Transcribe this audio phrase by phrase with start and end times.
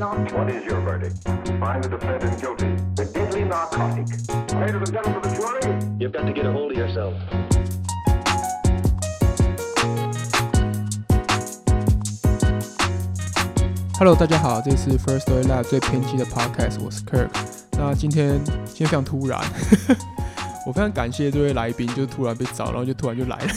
[0.00, 1.28] What is your verdict?
[1.60, 2.74] Find the defendant guilty.
[2.96, 4.08] The deadly narcotic.
[4.56, 5.60] Ladies and gentlemen of the jury,
[5.98, 7.12] You've got to get a hold of yourself.
[13.98, 17.28] Hello，大家好，这是 First Story Lab 最偏激的 Podcast，我是 Kirk。
[17.72, 19.38] 那今天今天非常突然，
[20.66, 23.52] 我非常感谢这位来宾，就突然被找，然后就突然就来了。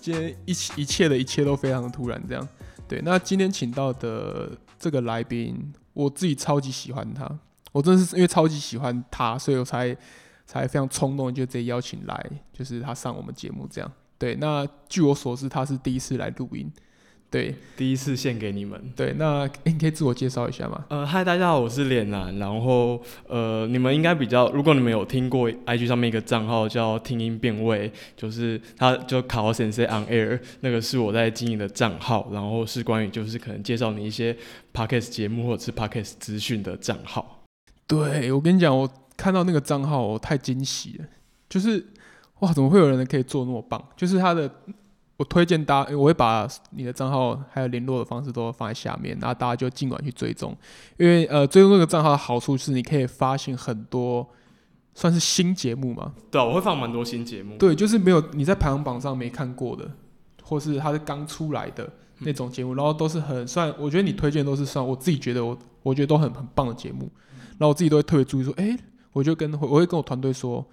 [0.00, 2.48] 今天一起一切的一切都非常的突然，这样。
[2.92, 7.26] 对，那今天请到的这个来宾，我自己超级喜欢他，
[7.72, 9.96] 我真的是因为超级喜欢他，所以我才
[10.44, 13.90] 才非常冲动，就直接邀请来，就是他上我们节目这样。
[14.18, 16.70] 对，那据我所知，他是第一次来录音。
[17.32, 18.78] 对第一次献给你们。
[18.94, 20.84] 对，那诶你可以自我介绍一下吗？
[20.90, 22.36] 呃，嗨，大家好，我是脸男。
[22.36, 34.36] 然后，呃，你们应该比较，如果你们有听过 IG 上面一个账号叫听音辨位，就是他就考 Sensei on Air，那个是我在经营的账号，然后是关于就是可能介绍你一些
[34.74, 37.44] Podcast 节目或者是 Podcast 资讯的账号。
[37.86, 38.86] 对，我跟你讲，我
[39.16, 41.06] 看到那个账号，我太惊喜了，
[41.48, 41.82] 就是
[42.40, 43.82] 哇，怎么会有人可以做那么棒？
[43.96, 44.50] 就是他的，
[45.22, 50.52] 我推荐大家，我会把你的账号还有联络的方式都放在下面，然后大家就尽管去追踪，
[50.98, 54.28] 因为呃，追踪这个账号的好处是你可以发现很多
[54.94, 57.56] 算是新节目嘛，对啊，我会放蛮多新节目。
[57.56, 59.88] 对，就是没有你在排行榜上没看过的，
[60.42, 67.08] 或是它是刚出来的那种节目，然后都是很算，我觉得你推荐都是算我自己觉得我我觉得都很很棒的节目，
[67.58, 68.76] 然后我自己都会特别注意说，哎、
[69.12, 70.66] 我就跟我会跟我团队说，哎、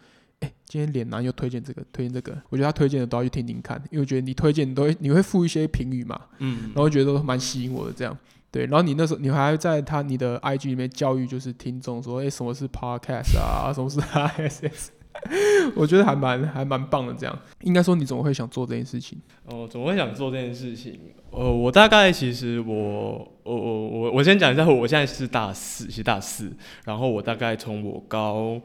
[0.70, 8.16] 今天脸男又推荐这个，推荐这个，我觉得他推荐的都要去听听看，因为我觉得你推荐你都会你会附一些评语嘛，嗯然，后我觉得都蛮吸引我的这样。
[8.52, 14.90] 对，然后你那时候你还在他你的 IG 里面教育就是听众说，哎、什么是 Podcast 啊， 什么是 RSS，
[15.76, 17.14] 我觉得还蛮还蛮棒的。
[17.14, 19.20] 这样，应该说你怎么会想做这件事情？
[19.46, 21.00] 哦，怎么会想做这件事情？
[21.32, 26.52] 呃，我大概其实我我我我我先讲一下，我现在是大四，是大四，
[26.86, 28.60] 然后我大概从我高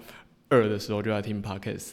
[0.48, 1.92] 二的时候就在听 podcast，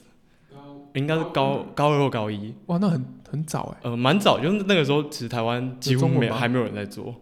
[0.94, 7.16] 应该是高高二或高一，哇，那很很早哎、呃，蛮早，就是那个时候其实台湾几乎没还没有人在做，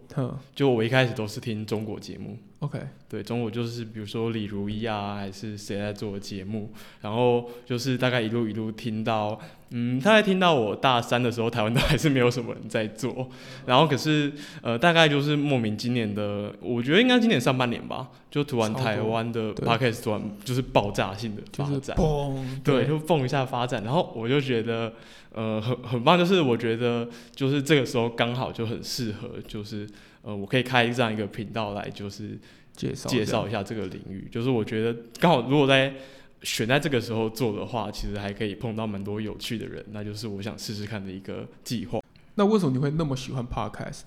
[0.54, 2.36] 就我一开始都是听中国节目。
[2.60, 2.78] ，OK，
[3.08, 6.72] 对，中午就是比如说李如一啊，还是谁在做的节目，
[7.02, 9.38] 然后就是大概一路一路听到，
[9.70, 13.28] 嗯，大概听到我大三的时候，台湾都还是没有什么人在做，
[13.66, 14.32] 然后可是
[14.62, 19.66] 呃，大概就是莫名今年的，我觉得应该今年上半年吧，就突然台湾的对。
[19.66, 24.92] podcast 突然就是爆炸性的就是发展，嘣，对，就蹦一下发展，然后我就觉得，
[25.32, 29.88] 呃，很很棒，就是我觉得就是这个时候刚好就很适合，就是
[30.22, 32.38] 呃，我可以开这样一个频道来，就是
[32.72, 34.28] 介绍介绍一下这个领域。
[34.30, 35.94] 就是我觉得刚好如果在
[36.42, 42.00] 选在这个时候做的话，其实还可以碰到蛮多有趣的人，那就是我想试试看的一个计划。
[42.34, 44.02] 那为什么你会那么喜欢 Podcast？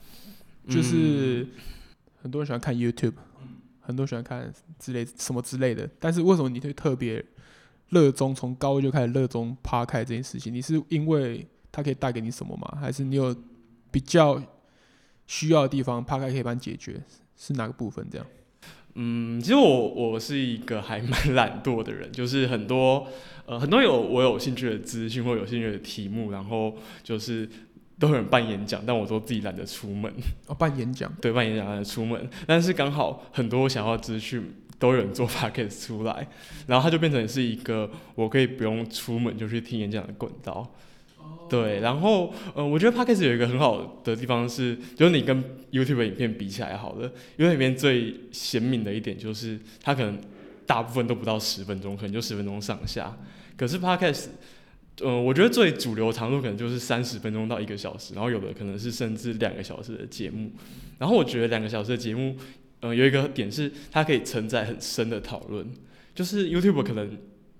[0.70, 1.48] 就是
[2.22, 3.14] 很多人喜欢看 YouTube，
[3.82, 7.24] 很多人喜欢看之类什么之类的，但是为什么你会特别
[7.90, 10.54] 热衷从高一就开始热衷 Podcast 这件事情？
[10.54, 12.78] 你是因为它可以带给你什么吗？
[12.80, 13.36] 还是你有
[13.92, 14.42] 比较
[15.28, 17.02] 需要的地方，Podcast 可以帮你解决？
[17.36, 18.06] 是哪个部分？
[18.12, 18.28] 这样？
[18.96, 23.08] 嗯，其实我我是一个还蛮懒惰的人，就是很多
[23.48, 27.50] 呃很多有我有兴趣的资讯或有兴趣的题目，然后就是
[27.98, 30.14] 都有人办演讲，但我都自己懒得出门。
[30.46, 31.12] 哦，办演讲。
[31.20, 36.28] 对， 办演讲懒得出门，但是刚好很多想要资讯都有人做 podcast 出来，
[36.68, 40.72] 然后它就变成是一个我可以不用出门就去听演讲的管道。
[41.50, 50.18] 对，然后呃，我觉得 podcast 有一个很好的地方是，就是你跟 YouTube 影片比起来好了，YouTube 影片最鲜明的一点就是它可能
[50.66, 53.16] 大部分都不到十分钟，可能就十分钟上下。
[53.56, 54.28] 可是 podcast，
[55.02, 60.50] 呃，我觉得最主流长度可能就是三十分钟到一个小时，然后有的可能是甚至两个小时的节目。
[60.98, 62.36] 然后我觉得两个小时的节目，
[62.80, 65.68] 呃，有一个点是它可以承载很深的讨论，
[66.16, 67.16] 就是 YouTube 可能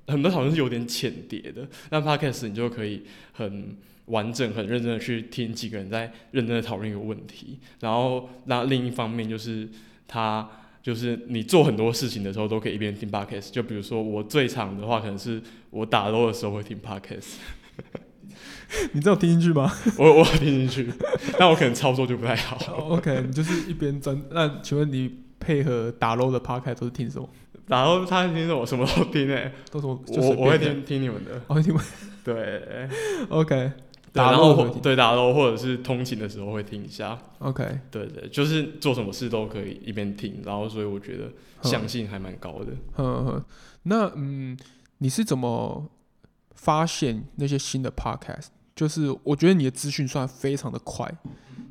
[0.08, 9.70] 很多讨论是有点浅碟的，那 Podcast 你就可以很完整、很认真的去听几个人在认真的讨论一个问题，然后那另一方面就是
[10.08, 10.50] 它。
[10.84, 17.36] 就是你做很多事情的时候都可以一边听 podcast，就比如说我最长的话，可能是我打 low 的时候会听 podcast，
[18.92, 20.92] 你这有听进去吗 我我有听进去，
[21.40, 22.58] 但我可能操作就不太好。
[22.74, 24.22] 哦？OK，你就是一边专。
[24.32, 27.28] 那请问你配合打 low 的 Podcast 都是听什么？
[27.68, 28.66] 打 low 他听什么？
[28.66, 31.80] 什么都听诶、都是我就我会听听你们的，哦，你们。
[32.24, 32.88] 对
[33.30, 33.72] ，OK。
[34.14, 34.82] 打然后或漏会听。
[34.82, 41.32] 对打漏或者是通勤的时候会听一下，OK，对对，就是做什么事都可以一边听，然后所以我觉得
[41.64, 42.68] 相信还蛮高的。
[42.98, 43.46] 嗯嗯，
[43.84, 44.56] 那嗯，
[45.00, 45.90] 你是怎么
[46.54, 48.48] 发现那些新的 podcast？
[48.76, 51.12] 就是我觉得你的资讯算非常的快，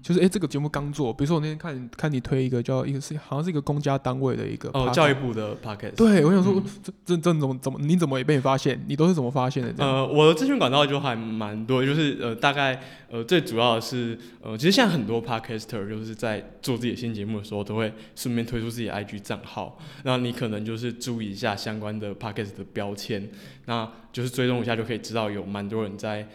[0.03, 5.95] 就是诶，这个节目刚做，比如说我那天看你看你推一个叫一个是好像是一个公家单位的一个哦，教育部的 pocket，。
[5.95, 8.79] 对，我想说嗯这这这怎么怎么你怎么也被你发现？
[8.89, 9.73] 你都是怎么发现的？
[9.79, 23.31] 呃，我的资讯管道就还蛮多，就是呃，大概呃，最主要的是呃，其实现在很多 podcaster 就是在做自己的新节目的时候，都会顺便推出自己的 IG 账号，那你可能就是注意一下相关的 pocket 的标签，
[23.67, 26.27] 那就是追踪一下就可以知道有蛮多人在，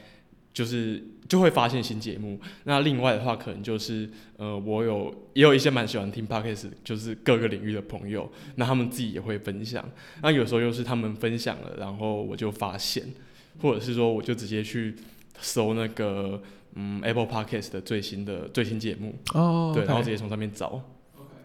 [0.58, 2.40] 就是就会发现新节目。
[2.64, 9.88] 那另外的话，可能就是呃，我有也有一些蛮喜欢听 podcast，就是各个领域的朋友，那他们自己也会分享。
[10.24, 13.04] 那有时候又是他们分享了，然后我就发现，
[13.62, 14.96] 或者是说我就直接去
[15.40, 16.42] 搜那个
[16.74, 20.82] 嗯 Apple Podcast 的最新的最新节目，哦，对，OK 然后直接从上面找。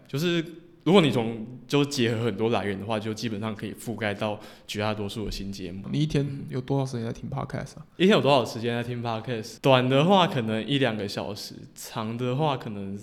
[0.07, 0.43] 就是
[0.83, 5.85] 如果你从就结合很多来源的话，就基本上可以覆盖到绝大多数的新节目。
[5.91, 7.85] 你一天有多少时间在听 podcast 啊？
[7.97, 9.57] 一天有多少时间在听 Podcast？
[9.61, 12.97] 短的话可能一两个小时，长的话可能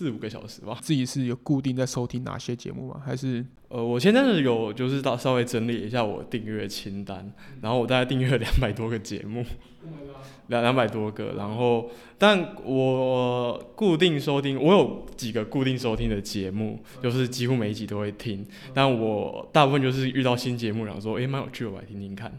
[0.00, 0.78] 四五个小时吧。
[0.80, 3.02] 自己是有固定在收听哪些节目吗？
[3.04, 7.30] 还是呃，我现在是有就是到稍微整理一下我订阅清单，
[7.60, 9.44] 然后我大概订阅了两百多个节目，
[10.46, 18.42] 两两百多个，然后但我固定收听，我有几个固定收听的节目，就是几乎每一集都会听，
[18.72, 22.32] 但我大部分就是遇到新节目，然后说诶蛮有趣的，我来听听看。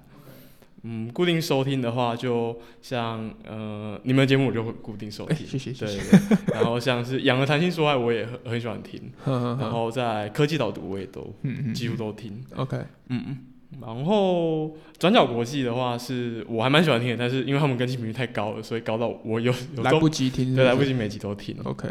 [0.83, 6.17] 嗯，固定收听的话，就像呃你们的节目我就会固定收哎、听，谢谢谢对谢。
[6.17, 11.33] 对，然后像是养儿谈心说爱我也很很喜欢听， 然后在科技导读我也都
[11.73, 12.43] 几乎都听。
[12.55, 12.77] OK，
[13.09, 13.37] 嗯嗯，
[13.79, 21.89] 然后转角国际的话是我还蛮喜欢听的，但是因为他们更新频率太高了，所以高到我有 有来都不及听是对来不及每集都听 OK，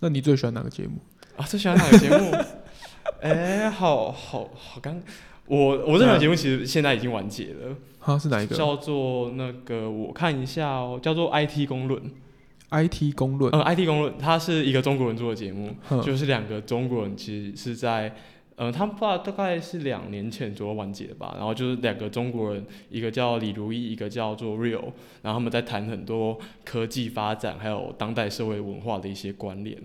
[0.00, 0.98] 那你最喜欢哪个节目？
[1.36, 1.46] 啊。
[1.46, 2.32] 最喜欢哪个节目？
[3.22, 5.00] 哎、好好好刚，
[5.46, 12.02] 我我最喜欢的节目其实现在已经完结了，哈，是哪一个叫做那个我看一下哦，叫做 IT 公论。
[12.70, 13.52] ？IT 公论。
[13.54, 15.70] 嗯，IT 公论它是一个中国人做的节目，
[16.02, 18.14] 就是两个中国人其实是在，
[18.56, 21.34] 呃，他们大大概是两年前左右完结的吧。
[21.36, 24.92] 然后就是两个中国人，一个叫李如一，一个叫做 Real，
[25.22, 29.76] 然后他们在谈很多科技发展还有当代社会文化的一些关联。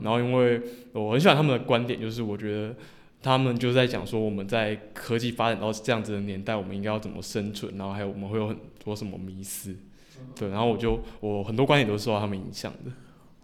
[0.00, 0.60] 然后因为
[0.92, 2.74] 我很喜欢他们的观点，就是我觉得。
[3.22, 9.76] 他们就在讲说，我们在科技发展到这样子的年代，我们应该要怎么生存，然后还有我们会有很多什么迷思，
[10.34, 12.90] 对，然后我就我很多观点都是受到他们影响的，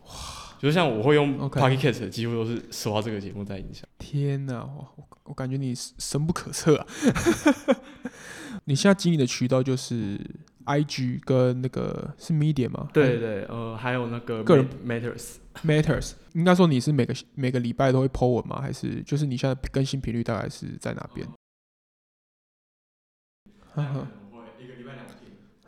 [0.07, 0.13] 哇，
[0.59, 3.87] 就像我会用 podcast，几乎都是受到这个节目在影响。
[3.99, 6.87] 天哪，哇我我感觉你深不可测啊！
[8.65, 10.19] 你现在经营的渠道就是
[10.65, 12.89] IG 跟那个是 Media 吗？
[12.93, 18.61] 对对，呃，还有那个个人 matters，Matters，应该说你是每个每个礼拜都会 po 文吗？
[18.61, 21.27] 还是就是你现在更新频率大概是在哪边？
[23.75, 25.19] 呵呵会一个礼拜两天，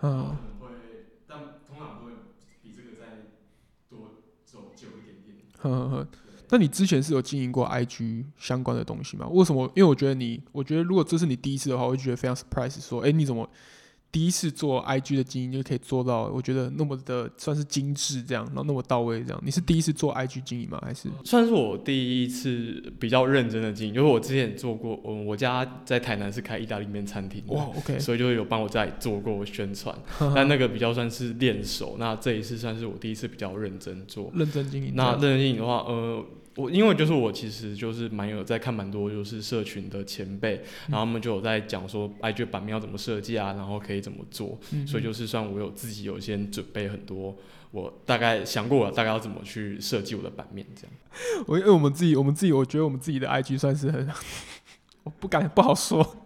[0.02, 0.68] 嗯，会，
[1.26, 1.38] 但
[1.68, 2.12] 通常会
[2.62, 3.06] 比这个再
[3.88, 5.36] 多走久一点点。
[5.58, 6.08] 呵呵呵。
[6.52, 9.28] 那你之前是有经营过 IG 相关的东西吗？
[9.28, 9.70] 为什么？
[9.76, 13.48] 因为我觉得你，我觉得如果这是你第一次的话，我会觉得非常 surprise，说，哎、你怎么
[14.12, 16.24] 第一次做 IG 的经营就可以做到？
[16.26, 19.40] 我觉得那么的算是精致这样，然后那么到位这样。
[19.44, 20.80] 你是第一次做 IG 经营吗？
[20.84, 21.08] 还是？
[21.24, 29.96] 算是我第一次比较认真的经营，就是我之前做过，我我家在台南是开意大利面餐厅，哇，OK，所以就有帮我在做过宣传，
[30.34, 31.96] 但那个比较算是练手。
[31.98, 34.30] 那这一次算是我第一次比较认真做。
[34.34, 35.12] 认真经营那样。
[35.12, 36.24] 认真经营的话，呃，
[36.56, 47.36] 我因为就是我其实就是蛮有在看蛮多就是社群的前辈，然后他们就有在讲说 IG 版面要怎么设计啊，然后可以怎么做，嗯所以就是算我有自己有先准备很多，
[47.70, 50.92] 我大概想过我大概要怎么去设计我的版面这样。
[51.46, 54.08] 我因为我们自己，我们自己，我觉得我们自己的 IG 算是很，
[55.04, 56.16] 我不敢不好说。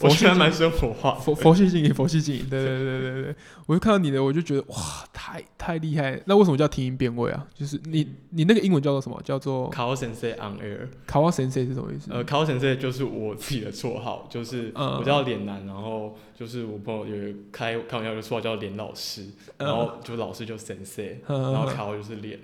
[0.00, 3.36] 我觉得蛮生活化的，佛佛系经营，佛系经营，对对对对对，
[3.68, 4.76] 我就看到你的，我就觉得哇，
[5.12, 6.18] 太太厉害。
[6.24, 7.46] 那为什么叫听音辨位啊？
[7.54, 9.20] 就是你你那个英文叫做什么？
[9.22, 12.10] 叫做卡 a Sensei on Air，卡瓦神 y 是什么意思？
[12.10, 19.26] 呃，卡 a Sensei 就是我自己的绰号，就是嗯我叫脸男，然后就是我朋友有一个开开玩笑，有个绰号叫脸老师，
[19.58, 22.40] 然后就老师就 Sensei，嗯然后卡 a 就是脸。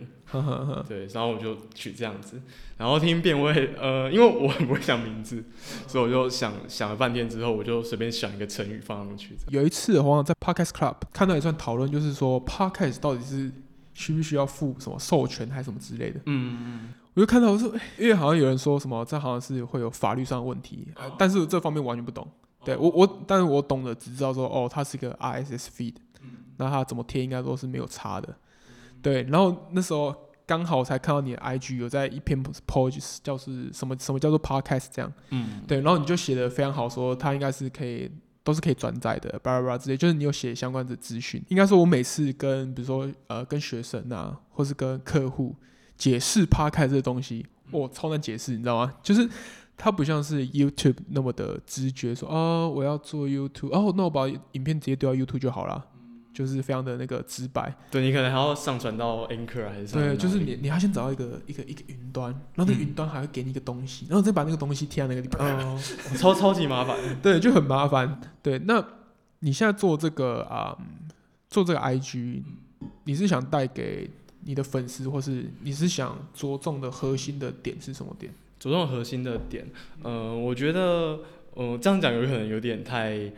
[0.88, 2.40] 对，然后我就取这样子，
[2.76, 5.44] 然后听音辨位，呃，因为我很不会想名字，
[5.86, 9.36] 所以我就想想了半天之后，我就随便想一个成语放上去。
[9.50, 13.50] 有一次好像在 Podcast Club 看到一段讨论，就是说 Podcast 到底是
[13.94, 16.20] 需不需要付什么授权还是什么之类的。
[16.26, 22.28] 嗯，我就看到我说，哎因为好像有人说什么，这好像是会有法律上的问题，呃但是这方面完全不懂。
[22.64, 25.94] 对我我，但是我懂的只知道说，哦，它是一个 RSS feed，
[26.56, 28.34] 那它怎么贴应该都是没有差的。
[29.02, 30.14] 对，然后那时候
[30.46, 38.10] 刚好才看到你的 IG 有在一篇 post 叫是什么什么叫做 podcast 这样，嗯，对，然后你就写的非常好，说它应该是可以
[38.44, 41.42] 都是可以转载的，巴拉巴拉之类，就是你有写相关的资讯。
[41.48, 45.56] 应该说，我每次跟比如说呃跟学生啊，或是跟客户
[45.96, 48.92] 解释 Podcast 这个东西，我超难解释，你知道吗？
[49.02, 49.28] 就是
[49.76, 55.86] 它不像是 YouTube 那么的直觉，说哦我要做 YouTube，哦那我把影片直接丢到 YouTube 就好了，
[56.34, 57.74] 就是非常的那个直白。
[57.90, 65.48] 对你可能还要上传到 Anchor 还是上对，就是你你要先找到一个一个一个云端，然后那云端还会给你一个东西，然后再把那个东西贴在那个地方。
[65.60, 65.80] 哦，
[66.18, 66.98] 超超级麻烦。
[67.22, 68.20] 对，就很麻烦。
[68.42, 68.84] 对，那
[69.38, 70.86] 你现在做这个啊、嗯
[71.48, 72.42] 做这个 IG，
[73.04, 74.10] 你是想带给
[74.40, 78.32] 你的粉丝，或是你是想着重的核心的点是什么点？
[78.58, 79.64] 着重核心的点，
[80.02, 81.20] 呃，我觉得，
[81.52, 83.30] 呃，这样讲有可能有点太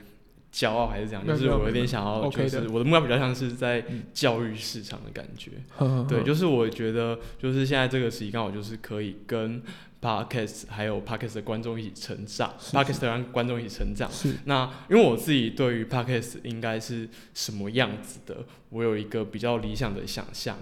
[0.56, 5.50] 骄傲，还是这样，就是我有点想要，就是我的目标比较像是在嗯教育市场的感觉。
[6.08, 9.62] 对，就是我觉得，就是现在这个时期刚好就是可以跟
[10.00, 14.10] podcast 还有 podcast 的观众一起成长是，podcast 让观众一起成长。
[14.10, 18.38] 是那因为我自己对于 podcast 应该是什么样子的，
[18.70, 20.56] 我有一个比较理想的想象。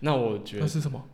[0.00, 1.04] 那我觉得，是什么？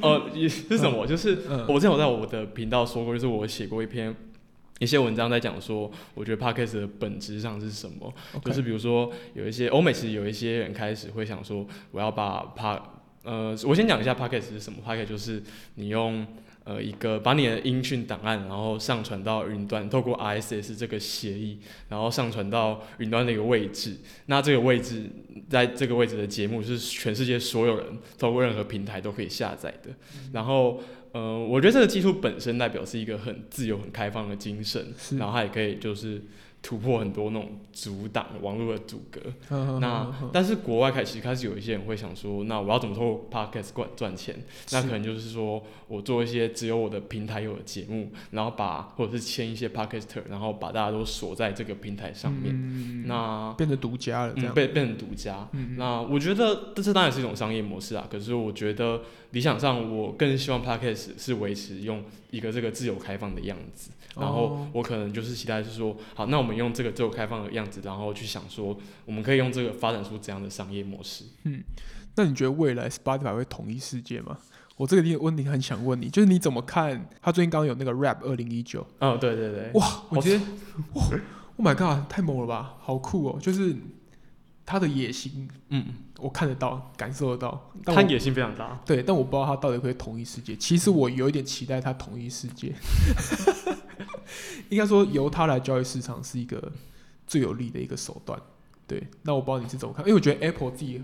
[0.00, 1.04] 呃，也是什么？
[1.06, 4.14] 就是嗯，我之前有在我的频道说过，就是我写过一篇
[4.78, 8.12] 一些文章在讲说，我觉得 podcast 的本质上是什么
[8.44, 12.80] 就是比如说有一些欧美其实有一些人开始会想说，我要把 pa
[13.24, 14.78] 呃，我先讲一下 podcast 是什么。
[14.86, 15.42] podcast 就是
[15.74, 16.26] 你用
[16.68, 21.58] 呃一个把你的音讯档案，然后上传到云端，透过 RSS 这个协议，
[21.88, 23.96] 然后上传到云端的一个位置。
[24.26, 25.10] 那这个位置
[25.48, 27.86] 在这个位置的节目是全世界所有人
[28.18, 29.90] 透过任何平台都可以下载的。
[30.34, 30.78] 然后
[31.12, 36.22] 呃，我觉得这个技术本身代表是一个很自由、很开放的精神，然后它也可以就是
[36.60, 39.20] 突破很多那种阻挡网络的阻隔。
[39.50, 44.36] 嗯那但是国外开始开始有一些人会想说，那我要怎么透过 podcast 赚赚钱？
[44.72, 52.52] 那可能就是说我做一些只有我的平台有的节目，然后把或者是签一些 podcaster，然后把大家都锁在这个平台上面。
[52.54, 54.54] 嗯，那变成独家了，这嗯样。
[54.54, 55.48] 被变成独家。
[55.52, 63.90] 嗯，那我觉得这这当然是一种商业模式啊，可是我觉得理想上我更希望 podcast 是维持用一个这个自由开放的样子。
[64.16, 71.24] 然后哦我可能就是期待是说，好，那我们用这个自由开放的样子，然后去想说，我们可以用这个发展出怎样的商业模式？
[71.44, 71.62] 嗯
[72.16, 74.36] 那你觉得未来 Spotify 会统一世界吗？
[74.76, 77.08] 我这个地问题很想问你，就是你怎么看？
[77.22, 80.44] 他最近刚刚有那个 Rap 二零一九，哦，对对对，哇，我觉得，
[80.94, 81.04] 哇
[81.56, 83.38] ，Oh my god，太猛了吧，好酷哦！
[83.40, 83.76] 就是
[84.66, 85.84] 他的野心，嗯，
[86.18, 87.70] 我看得到，感受得到。
[87.84, 88.80] 他野心非常大。
[88.84, 90.56] 对，但我不知道他到底会统一世界。
[90.56, 92.72] 其实我有一点期待他统一世界。
[94.70, 96.72] 应该说，由他来交易市场是一个
[97.26, 98.40] 最有利的一个手段。
[98.86, 101.02] 对，那我不知道你是怎么看，因为我觉得 Apple 自己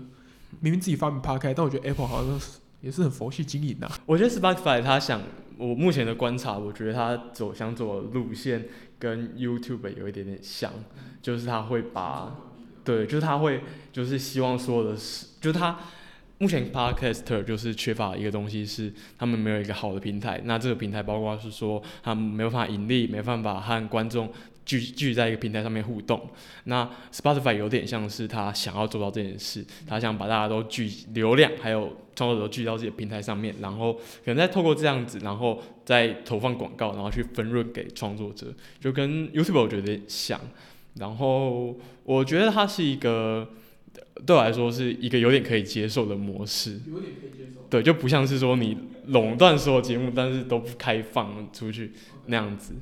[0.59, 3.99] 明明自己发明 Podcast，但我觉得 Apple 好像是也是很佛系经营呐、啊。
[4.05, 5.21] 我觉得 Spotify 他想，
[5.57, 10.71] 我目前的观察，我觉得他走想走的路线跟 YouTube 有一点点像，
[11.21, 12.35] 就是他会把，
[12.83, 13.61] 对，就是他会，
[13.91, 15.77] 就是希望所有的是，就是他
[16.37, 20.41] 目前 Podcaster 就是缺乏一个东西，是他们没有一个好的平台。
[20.43, 24.29] 那这个平台包括是说，他们没有办法盈利，没办法和观众
[24.65, 26.29] 聚聚在一个平台上面互动。
[26.65, 38.47] 那 Spotify 有点像是他想要做到这件事，他想把大家都聚流量，还有创作者都聚到自己的平台上面，然后可能再透过这样子，然后再投放广告，然后去分润给创作者，
[38.81, 40.39] 就跟 YouTube 我觉得像。
[40.95, 43.49] 然后我觉得它是一个
[44.25, 47.61] 对我来说是一个有点可以接受的模式，有点可以接受。
[47.69, 51.91] 对，就不像是说你垄断所有节目，但是都不开放出去
[52.27, 52.73] 那样子，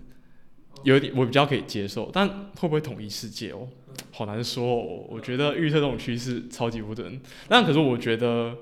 [0.84, 3.68] 有点我比较可以接受，但会不会统一世界哦？
[4.12, 5.06] 好难说哦。
[5.10, 8.58] 我觉得预测这种趋势超级不准，但可是我觉得，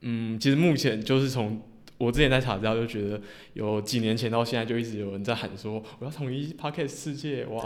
[0.00, 1.60] 嗯，其实目前就是从
[1.98, 3.20] 我之前在查资料就觉得，
[3.54, 7.62] 有几年前到现在就一直有人在喊说我要统一 Podcast 世界，哇，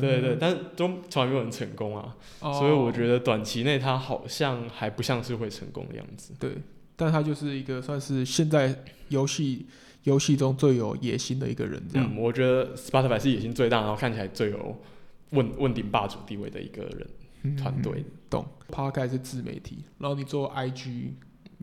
[0.00, 2.16] 对对，但都从来没有人成功啊。
[2.40, 6.34] 哦所以我觉得短期内它好像还不像是会成功的样子。
[6.40, 6.52] 对，
[6.96, 8.74] 但他就是一个算是现在
[9.08, 9.66] 游戏
[10.04, 12.10] 游戏中最有野心的一个人，这样。
[12.10, 14.76] 嗯，我觉得 Spotify 是野心最大，然后看起来最有
[15.30, 17.06] 问问鼎霸主地位的一个人
[17.42, 18.04] 嗯团队。
[18.30, 18.46] 懂。
[18.68, 21.10] Podcast 是自媒体，然后你做 IG、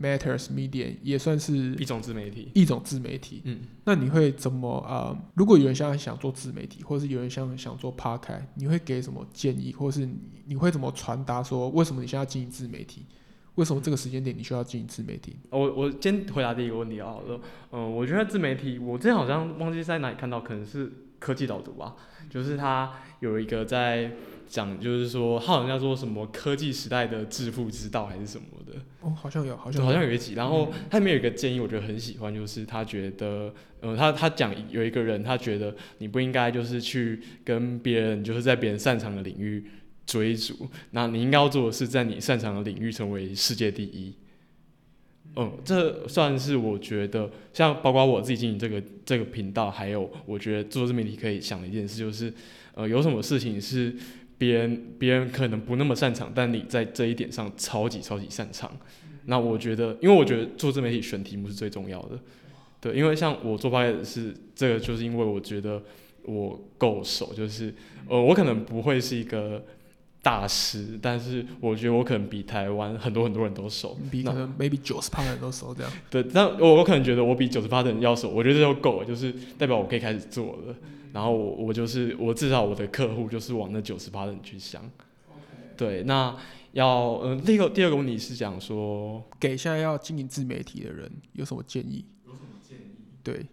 [0.00, 2.50] Matters、Media 也算是一种自媒体。
[2.54, 3.42] 一种自媒体。
[3.44, 13.06] 嗯，那你会怎么啊、呃如果有人现在想做自媒体，或者是有人想想做 Podcast，你会给什么建议，或是你你会怎么传达说为什么你现在要经营自媒体？
[13.54, 15.36] 为什么这个时间点你需要经营自媒体？
[15.50, 17.40] 我我先回答第一个问题好了。
[17.70, 20.92] 嗯、我觉得自媒体，我之前好像忘记在哪里看到，可能是
[21.24, 21.96] 科技导读吧，
[22.28, 24.12] 就是他有一个在
[24.46, 30.12] 讲，就是说他好像叫做什么科技时代的致富之道还是什么的，哦，好像有，好像好像有。
[30.12, 39.64] 一集，然后他里面有一个建议，我觉得很喜欢，就是他觉得，呃，他他讲有一个人，他觉得你不应该就是去跟别人就是在别人擅长的领域
[40.04, 44.14] 追逐，那你应该要做的是在你擅长的领域成为世界第一。
[45.36, 52.32] 嗯，这算是我觉得，像包括我自己经营这个这个频道，还有我觉得做自媒体可以想的一件事，就是，
[52.74, 53.92] 呃，有什么事情是
[54.38, 58.70] 别人别人可能不那么擅长，但你在这一点上超级超级擅长。
[59.26, 62.18] 那我觉得，因为我觉得做自媒体选题目是最重要的，
[62.80, 65.82] 对，因为像我做 p o 是这个，就是因为我觉得
[66.24, 67.74] 我够熟，就是
[68.06, 69.64] 呃，我可能不会是一个
[70.24, 75.92] 大师，但是我觉得我可能比台湾很多很多人都熟，比可能 maybe 九十趴人都熟这样。
[76.08, 80.74] 对，但我我可能觉得我比九十八的人要熟，我觉得这就够了，就是代表我可以开始做了。
[81.12, 84.90] 然后我我就是我至少我的客户就是往那九十八的人去想。
[85.76, 86.34] 对，那
[86.72, 86.88] 要
[87.18, 92.04] 呃，第一个第二个问题是讲说，给现在要经营自媒体的人有什么建议？
[92.26, 92.94] 有什么建议？
[93.22, 93.46] 对，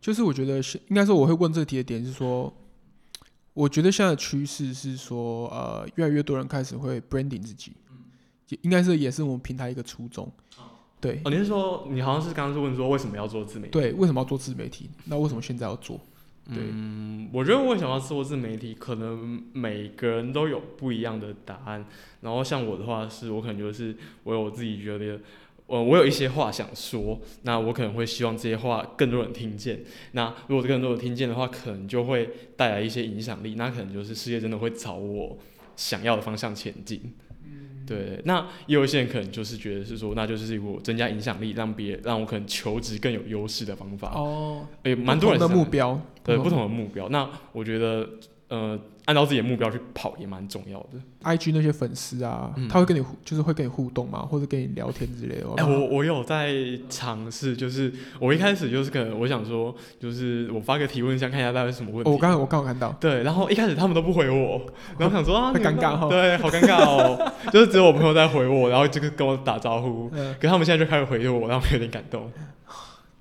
[0.00, 2.52] 就是我觉得是应该说我会问这题的点是说，
[3.52, 7.72] 我觉得现在的趋势是说，呃，越来越多人开始会 branding 自己，
[8.48, 10.30] 也应该是也是我们平台一个初衷。
[11.00, 13.70] 对哦，你是说你好像是刚刚是问说为什么要做自媒体？
[13.72, 14.90] 对，为什么要做自媒体？
[15.06, 15.98] 那为什么现在要做？
[16.44, 21.86] 对，嗯，我觉得为什么要做自媒体，可能每个人都有不一样的答案。
[22.20, 25.18] 然后像我的话，是我可能就是我有我自己觉得，
[25.70, 29.80] 呃，我有一些话想说，那我可能会希望这些话更多人听见。
[30.12, 33.54] 那如果更多人听见的话，可能就会带来一些影响力。
[33.54, 35.38] 那可能就是世界真的会朝我
[35.76, 37.00] 想要的方向前进。
[37.86, 44.12] 对，那也有一些人可能就是觉得是说，那就是我增加影响力，让别让我可能求职更有优势的方法。
[44.14, 47.08] 哦，也蛮多人的目标，对不同的目标。
[47.08, 48.08] 那我觉得，
[48.50, 50.98] 呃，按照自己的目标去跑也蛮重要的。
[51.22, 55.46] IG 那些粉丝啊，嗯他会跟你互就是会跟你互动嘛，或者跟你聊天之类的。
[55.56, 56.52] 哎、我我有在
[56.88, 62.10] 尝试，就是我一开始就是可能我想说，就是我发个提问箱看一下大概是什么问题。
[62.10, 64.60] 哦我刚刚我刚好看到，对，然后一开始他们都不回我，
[64.98, 72.28] 然后想说啊，会你们尴尬哦对，好尴尬哦，就是只有我朋友在回我，然后这个跟我打招呼，嗯，可他们现在就开始回我，让我有点感动。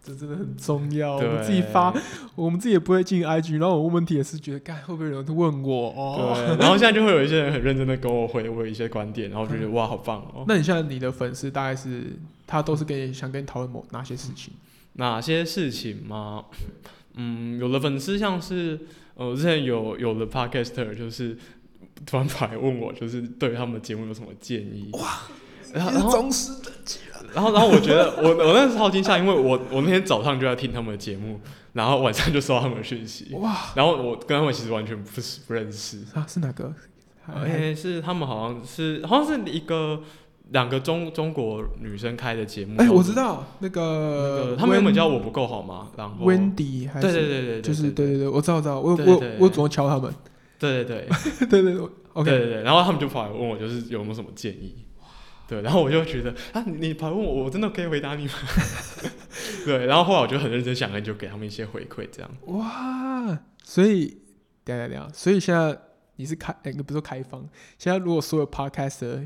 [0.09, 1.17] 这真的很重要。
[1.17, 1.93] 我们自己发，
[2.35, 6.33] 我们自己也不会进 IG，然后我问问题也是觉得，该会不会有人问我哦？
[6.35, 10.43] 对，然后现在就会有一些人很认真的跟我回我一些观点，然后就觉得哇，好棒哦。
[10.47, 14.53] 那你现在你的粉丝大概是他都是跟你想跟你讨论某哪些事情？
[14.93, 16.45] 哪些事情吗？
[17.13, 18.79] 嗯，有的粉丝像是
[19.15, 21.37] 呃，之前有有的 podcaster 就是
[22.05, 24.89] 突然跑来问我，就是对他们的节目有什么建议。
[24.93, 25.21] 哇！
[25.73, 26.71] 然后然后忠实的，
[27.33, 31.39] 然后然后我觉得我我那时候超惊吓，因为我我那天早上就在听他们的节目，
[31.73, 35.99] 然后晚上就收到他们的讯息，哇然后我跟他们其实完全不是不认识。
[36.13, 36.73] 啊是哪个？
[37.31, 40.01] 而且是他们好像是好像是一个
[40.49, 42.73] 两个中中国女生开的节目。
[42.79, 45.89] 哎，叫我知道那那个个他们原本叫我不够好吗？
[45.95, 50.11] 然后 Wendy 还是对对对对，就是对对对对，我知道我知道，我我我主动敲他们，
[50.57, 51.07] 对对对
[51.47, 54.73] 对对对，OK，对对对，然后他们就跑来问我，就是有没有什么建议。
[55.49, 58.33] 对，然后我就觉得啊，你你跑问我，我真的可以回答你吗？
[59.65, 62.29] 对，然后后来我就很认真想，就给他们一些回馈，这样。
[62.45, 64.17] 哇，所以
[64.63, 65.75] 等一下等下，所以现在
[66.17, 67.43] 你是开，哎、不是说开放，
[67.79, 69.25] 现在如果所有 podcaster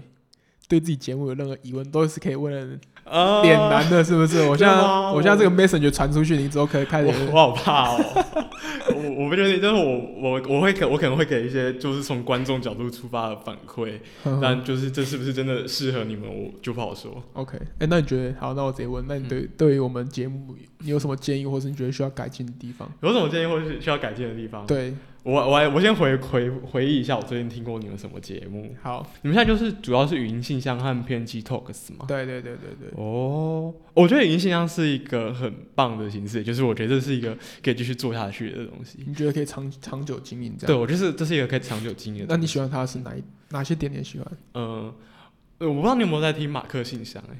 [0.69, 4.43] 对自己节目有任何疑问，都是可以问的啊脸男的，是不是？
[4.43, 8.45] 我现在我现在这个 messenger 传出去，你之后可以开始我我好怕哦，
[8.95, 17.21] 我我不确定，但是我我我会可我可能会给一些就是从观众角度出发的反馈，嗯但就是这是不是真的适合你们，我就不好说。
[17.33, 18.53] OK，哎、那你觉得好？
[18.53, 22.89] 那我直接问，那你对、对于我们节目你有什么建议，或是你觉得需要改进的地方？
[23.01, 24.65] 有什么建议或是需要改进的地方？
[24.65, 28.75] 对，我我我先回回回忆一下，我最近听过你们什么节目？
[28.81, 32.05] 好，你们现在就是主要是语音信箱和偏激 talks 吗？
[32.07, 38.99] 对对对对对，哦，我觉得语音信箱是一个很棒的形式，就是我觉得这是一个可以继续做下去的东西。
[39.07, 42.35] 你觉得可以长长久经营这对，我觉得是这是一个可以长久经营的。
[42.35, 44.27] 那你喜欢它是哪一哪些点点喜欢？
[44.55, 44.93] 嗯、
[45.59, 47.39] 呃，我不知道你有没有在听马克信箱哎、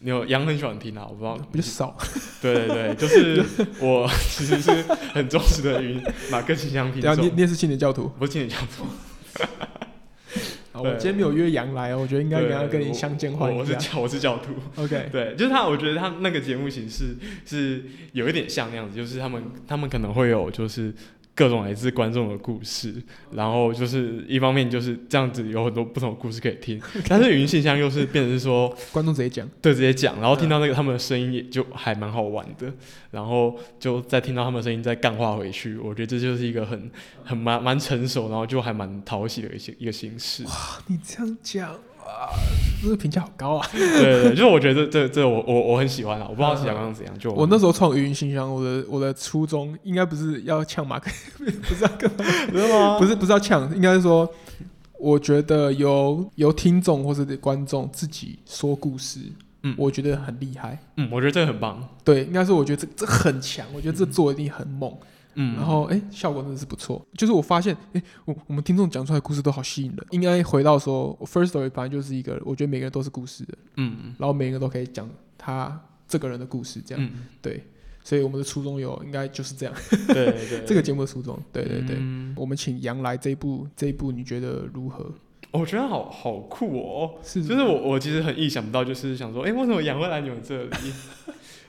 [0.00, 1.36] 你有杨很喜欢听啊，我不知道。
[1.52, 1.96] 比较少，
[2.40, 3.44] 对对对，就是
[3.80, 4.70] 我 其实是
[5.12, 8.08] 很忠实的云马克信箱听众，你也是青年教徒。
[8.18, 8.86] 不是青年教徒。
[10.74, 13.50] 我今天没有约杨来哦，我觉得应该跟他跟你相见欢。
[13.50, 14.52] 我我是教我是教徒。
[14.80, 17.82] OK，对，就是他，我觉得他那个节目形式是
[18.12, 20.94] 有一点像那样子，就是他们他们可能会有就是
[21.38, 22.92] 各种来自观众的故事，
[23.30, 32.72] 然后就是一方面就是这样子有很多不同的故事可以听，但是语音信箱又是变成是说 观众直接讲，对直接讲，然后听到那个他们的声音也就还蛮好玩的，
[33.12, 36.90] 然后就再听到他们的声音再干化回去，我觉得这就是一个很
[37.22, 40.42] 很蛮蛮成熟，然后就还蛮讨喜的一些一个形式。
[40.42, 40.50] 哇
[40.88, 41.78] 你这样讲
[42.12, 42.30] 啊，
[42.82, 43.68] 这 个评价好高啊！
[43.72, 52.98] 对对对，就是我觉得这这这我我我很喜欢啊，我不知道小刚刚怎样，就我那时候创语音信箱，我的我的初衷应该不是要呛马克， 不是要跟他真的吗？
[52.98, 54.28] 不是不是要呛，应该是说，
[54.98, 59.20] 我觉得由由听众或者观众自己说故事，
[59.62, 60.78] 嗯我觉得很厉害。
[60.96, 61.86] 嗯，我觉得这个很棒。
[62.04, 64.90] 对，应该是我觉得这这很强，我觉得这做的一定很猛。
[64.90, 64.98] 嗯，
[65.34, 67.04] 然后哎、效果真的是不错。
[67.14, 70.06] 就是我发现，哎、我我们听众讲出来的故事都好吸引人。
[70.10, 77.64] 应该回到说我，First Story 本来就是一个，我觉得每个人都是故事的，嗯然后每个人都可以讲他这个人的故事，这样、嗯，对。
[78.04, 79.74] 所以我们的初衷有应该就是这样，
[80.08, 81.96] 对对，这个节目的初衷，对对对。
[81.98, 85.12] 嗯我们请杨来这一部，这一部你觉得如何？
[85.50, 87.14] 我觉得好好酷哦。
[87.22, 90.70] 是就是我我其实很意想不到，就是想说，哎、为什么杨会来你们这里？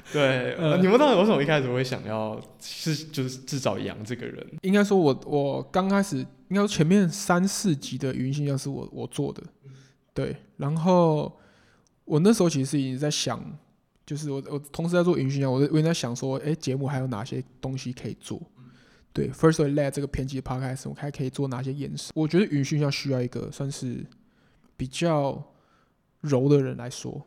[0.13, 4.45] 对，呃呃你们到底为什么一开始会想要是就是至少杨这个人？
[4.61, 9.43] 应该说我我刚开始应该说前面三四集的语音信箱是我我做的，
[10.13, 11.39] 对，然后
[12.05, 13.39] 我那时候其实已经在想，
[14.05, 18.41] 就是我我同时在做语音信箱，我我也在想说，哎，节目还有哪些东西可以做？
[19.11, 22.11] 对，First Story Lab 这个偏激的 podcast，我还可以做哪些演示？
[22.15, 24.05] 我觉得语音信箱需要一个算是
[24.77, 25.43] 比较
[26.21, 27.25] 柔的人来说，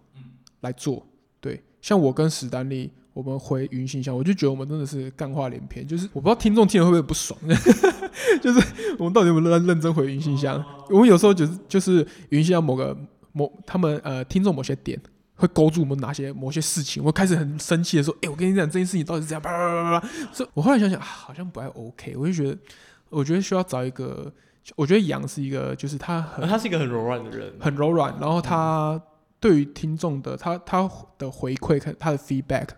[0.60, 1.06] 来做。
[1.40, 7.38] 对，像我跟史丹利，我们回云信箱，我就觉得我们真的是干话连篇，就是我不知道听众听了会不会不爽，
[8.40, 8.66] 就是
[8.98, 10.64] 我们到底有没有认认真回云信箱？
[10.88, 12.96] 我们有时候就是就是云信箱某个
[13.32, 14.98] 某他们呃听众某些点。
[15.34, 20.08] 会勾住我们哪些某些事情，我开始很生气的说：“哎、我跟你讲这件事情到底是这样。”叭叭叭叭叭。
[20.32, 22.14] 所以我后来想想啊，好像不太 OK。
[22.16, 22.56] 我就觉得，
[23.08, 24.32] 我觉得需要找一个，
[24.76, 29.00] 我觉得杨是一个，就是他很呃他是一个很柔软的人，很柔软，然后他
[29.42, 32.68] 对于听众的他他的回馈，看他的 feedback，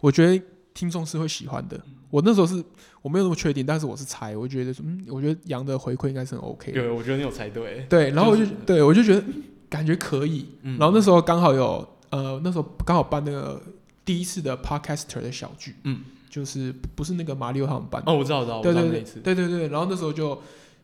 [0.00, 0.42] 我觉得
[0.72, 1.78] 听众是会喜欢的。
[2.08, 2.64] 我那时候是
[3.02, 6.80] 我没有那么确定，但是我是猜，我觉得说嗯，我觉得杨的回馈应该是很 OK 的。
[6.80, 7.84] 对，我觉得你有猜对。
[7.90, 10.46] 对，然后我就、就是对我就觉得嗯感觉可以。
[10.62, 13.60] 嗯然后那时候刚好有呃，那时候刚好办那个
[14.06, 19.02] 第一次的 podcaster 的小剧，嗯，就是不是那个马里奥他们办的，哦，我知道，我知道，我对对对。
[19.22, 20.40] 对对对，然后那时候就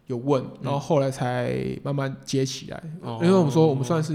[0.08, 2.82] 有问，然后后来才慢慢接起来。
[3.00, 4.12] 哦因为我们说我们算是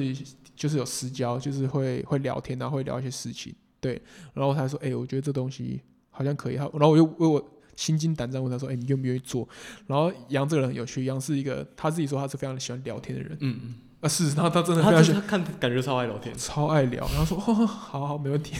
[0.59, 4.01] 就是有私交，就是会会聊天啊，会聊一些事情，对。
[4.33, 7.41] 然后他说：“哎、我觉得这东西好像可以。”然后我又为我
[7.77, 9.47] 心惊胆战问他说：“哎、你愿不愿意做？”
[9.87, 16.35] 然后杨这个人很有趣，杨是一个他自己说他是非常喜欢聊天的人，嗯，嗯啊是，然后他真的非他常喜就是他看感觉超爱聊天。
[16.37, 18.53] 超爱聊，然后说：“哦，好好，没问题。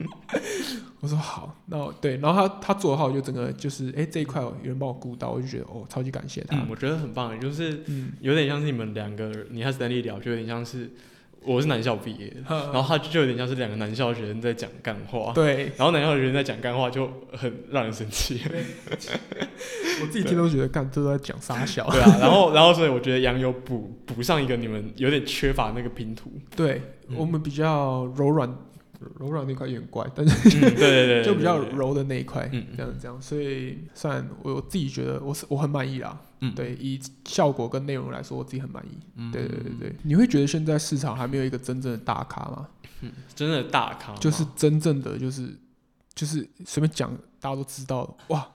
[1.00, 6.56] 我说好，那我对，然后他他做的话，我就整个就是哎、这一块有人帮我顾到，我就觉得哦超级感谢他。
[6.58, 10.90] 嗯，，我觉得很棒，就是嗯，有点像是你们两个，你和 Stanley 聊，就有点像是
[11.42, 15.72] 我是男校毕业的，然然后他就有点像是两个男校学生在讲干话，对。
[15.78, 18.42] 然后男校学生在讲干话就很让人生气，
[20.02, 27.16] 我自己听都觉得干这都在讲傻笑，对啊，然后然后所以我觉得杨有补补上一个你们有点缺乏那个拼图，对、嗯。
[27.16, 28.54] 我们比较柔软，
[29.18, 39.30] 柔软那块有点怪，但是嗯，对对 对，就比较柔的那一块，嗯这样这样，所以算我我自己觉得我是我很满意啦，嗯，对，以效果跟内容来说，我自己很满意，嗯。
[39.32, 42.68] 对对对对，你会觉得现在市场还没有一个真正的大咖吗？
[43.02, 45.48] 嗯真的大咖，就是真正的就是
[46.14, 47.10] 就是随便讲，
[47.40, 48.46] 大家都知道哇，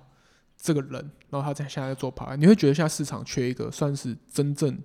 [0.61, 0.93] 这个人，
[1.29, 4.77] 然后他在现在在做牌，你会觉得现在市场缺一个算是真正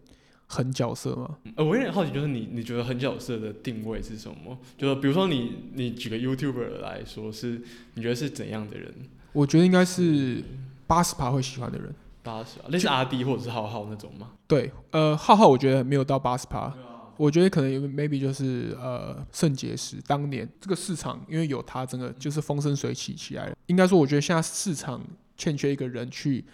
[0.53, 1.39] 狠角色吗？
[1.55, 4.59] 呃，我有点好奇，就是你你觉得狠角色的定位是什么？
[4.77, 7.63] 就是比如说你你举个 YouTuber 来说，是
[7.95, 8.93] 你觉得是怎样的人？
[9.33, 10.43] 我觉得应该是
[10.89, 11.95] 八十趴会喜欢的人。
[12.25, 14.33] 八十啊，类似阿迪或者是浩浩那种吗？
[14.49, 16.75] 对，呃，浩浩我觉得没有到八十趴，
[17.17, 23.57] 我觉得可能有 maybe 就是呃肾结石，当年这个市场因为有他，整个就是风生水起起来了。
[23.67, 25.01] 应该说，我觉得现在市场
[25.37, 26.45] 欠缺一个人去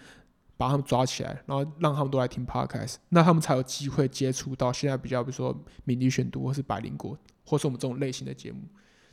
[0.57, 8.61] 把他们抓起来，然后让他们都来听 podcast，那他们才有机会接触到现在比较比如说敏迪选读或是百灵国，或是我们这种类型的节目。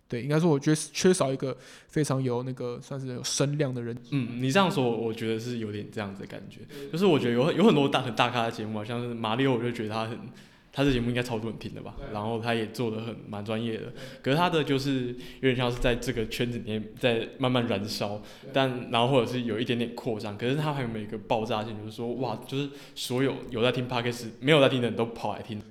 [0.06, 1.56] 对，应该说我觉得缺少一个
[1.88, 3.96] 非常有那个算是有声量的人。
[4.10, 6.60] 嗯，你这样说，我觉得是有点这样子的感觉。
[6.92, 10.18] 就是我觉得有有很多大很大咖的节目啊，像是马里奥，我就觉得他很，
[10.74, 11.94] 他这节目应该超多人听的吧。
[12.12, 18.20] 然后他也做的很蛮专业的，可是他的就是有点像是在这个圈子里面在慢慢燃烧，
[18.52, 25.62] 但然后或者是有一点点扩张，可是他还有没有一个爆炸性，就是说哇，就是所有有在听 podcast 没有在听的人都跑来听。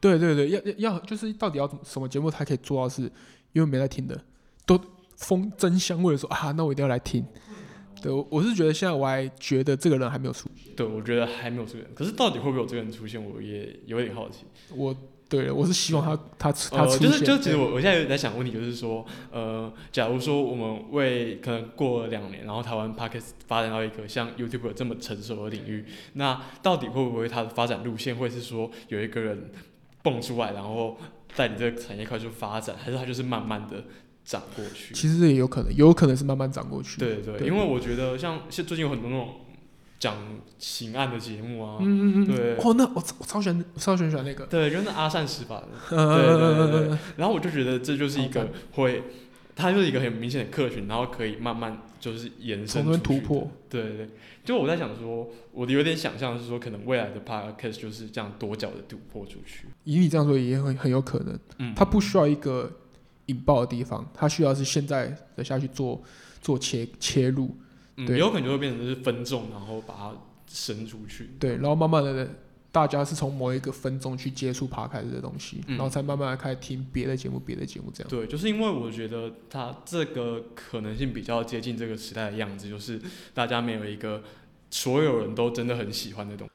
[0.00, 3.02] 对对对，要要要，就是到底要怎么什么节目才可以做到是，
[3.52, 4.18] 因为没在听的
[4.64, 4.80] 都
[5.16, 7.24] 风真香味的说啊，那我一定要来听。
[8.02, 10.74] 对，我我是觉得现在我还觉得这个人还没有出现。
[10.74, 14.44] 对，我觉得还没有这个人，可是到底会不会有这个人出现，我也有点好奇。
[14.74, 14.94] 我
[15.28, 29.50] 对我是希望他他他呃，出现，就是就其实我我现在有在想问题，就是说，呃，假如说我们为可能过了两年，然后台湾 p o c k e t 发展到一个像 YouTube 这么成熟的领域，那到底会不会它的发展路线会是说有一个人
[30.02, 30.96] 蹦出来，然后
[31.34, 33.82] 带你这个产业快速发展，还是它就是慢慢的
[34.26, 34.92] 涨过去？
[34.92, 36.98] 其实这也有可能，有可能是慢慢涨过去。
[36.98, 39.36] 对对，因为我觉得像现最近有很多那种
[39.98, 40.16] 讲
[40.58, 42.56] 刑案的节目啊，嗯嗯嗯，对。
[42.56, 45.68] 哦，那我我超喜欢，超喜欢喜欢那个，对，就是那阿善十法的。
[45.96, 49.04] 嗯对对对然后我就觉得这就是一个会，
[49.54, 53.50] 它就是一个很明显的客群，然后可以慢慢就是延伸出突破。
[53.70, 54.10] 对对对，
[54.44, 59.66] 就我在想说，我有点想象是说，可能未来的 podcast 就是这样多角的突破出去。
[59.84, 62.70] 以你这样说也很很有可能，嗯，它不需要一个
[63.26, 66.02] 引爆的地方，它需要是现在的下去做
[66.40, 67.54] 做切切入，
[67.96, 70.12] 嗯对有可能就会变成是分众，然后把它
[70.48, 71.30] 伸出去。
[71.38, 72.28] 对，然后慢慢的
[72.70, 78.10] 大家是从某一个分众去接触爬开的东西，嗯然后才慢慢的开始听别的节目，别的节目这样。
[78.10, 83.00] 对，就是因为我觉得它这个可能性比较接近这个时代的样子，就是
[83.32, 84.22] 大家没有一个
[84.70, 86.52] 所有人都真的很喜欢的东西。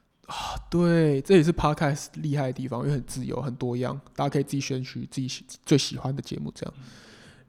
[0.70, 6.74] 对，这也是 podcast 厉害的地方，因为很自由、很多样，大家可以自己选取自己最喜欢的节目，这样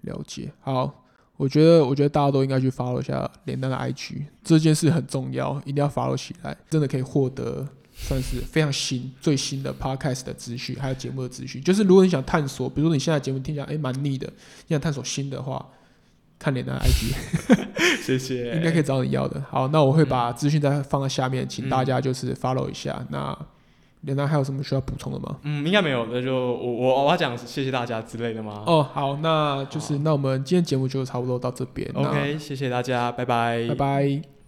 [0.03, 0.53] 了解。
[0.61, 1.05] 好，
[1.37, 11.63] 我觉得，我觉得大家都应该去 follow 一下连丹的 IG，这件事很重要，一定要 follow 起来，真的可以获得算是非常新、 最新的 podcast 的资讯，还有节目的资讯。
[11.63, 14.27] 就是如果你想探索，比如说你现在节目听起来诶蛮腻的，
[14.67, 15.65] 你想探索新的话，
[16.43, 18.03] 看连丹的 ID，。
[18.03, 18.57] 谢谢。
[18.57, 19.41] 应该可以找你要的。
[19.49, 23.05] 好，那我会把资讯再放在下面，请大家就是 follow 一下。
[23.11, 23.37] 那
[24.01, 25.37] 连丹还有什么需要补充的吗？
[25.43, 28.65] 嗯，应该没有，那就我我我要讲谢谢大家之类的吗？
[28.67, 31.89] 哦，好，那就是那我们今天节目就差不多到这边。
[31.95, 34.42] ，OK，谢谢大家，拜拜，拜拜。